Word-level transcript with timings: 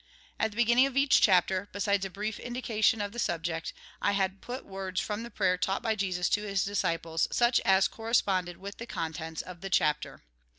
At 0.39 0.49
the 0.49 0.55
beginning 0.57 0.87
of 0.87 0.97
each 0.97 1.21
chapter, 1.21 1.69
besides 1.71 2.03
a 2.05 2.09
brief 2.09 2.39
indication 2.39 3.01
of 3.01 3.11
the 3.11 3.19
subject, 3.19 3.71
I 4.01 4.13
had 4.13 4.41
put 4.41 4.65
words 4.65 4.99
from 4.99 5.21
the 5.21 5.29
prayer 5.29 5.59
taught 5.59 5.83
by 5.83 5.93
Jesus 5.93 6.27
to 6.29 6.41
his 6.41 6.65
disciples, 6.65 7.27
such 7.29 7.59
as 7.65 7.87
corresponded 7.87 8.57
with 8.57 8.77
the 8.77 8.87
contents 8.87 9.43
of 9.43 9.61
the 9.61 9.69
chapter. 9.69 10.23